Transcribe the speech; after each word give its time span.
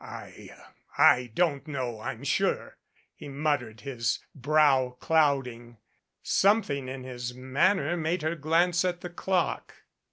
"I 0.03 0.49
I 0.97 1.29
don't 1.35 1.67
know, 1.67 1.99
I'm 1.99 2.23
sure," 2.23 2.79
he 3.13 3.29
muttered, 3.29 3.81
his 3.81 4.17
brow 4.33 4.97
clouding. 4.99 5.77
Something 6.23 6.87
in 6.87 7.03
his 7.03 7.35
manner 7.35 7.95
made 7.95 8.23
her 8.23 8.35
glance 8.35 8.83
at 8.83 9.01
the 9.01 9.11
clock. 9.11 9.75